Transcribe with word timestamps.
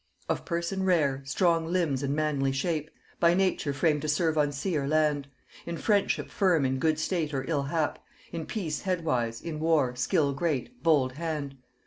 "Of 0.27 0.45
person 0.45 0.81
rare, 0.81 1.21
strong 1.25 1.67
limbs 1.71 2.01
and 2.01 2.15
manly 2.15 2.51
shape, 2.51 2.89
By 3.19 3.35
nature 3.35 3.71
framed 3.71 4.01
to 4.01 4.07
serve 4.07 4.35
on 4.35 4.51
sea 4.51 4.75
or 4.75 4.87
land; 4.87 5.27
In 5.67 5.77
friendship 5.77 6.31
firm 6.31 6.65
in 6.65 6.79
good 6.79 6.97
state 6.97 7.35
or 7.35 7.45
ill 7.47 7.61
hap, 7.61 7.99
In 8.31 8.47
peace 8.47 8.81
head 8.81 9.05
wise, 9.05 9.39
in 9.41 9.59
war, 9.59 9.95
skill 9.95 10.33
great, 10.33 10.81
bold 10.81 11.11
hand. 11.11 11.53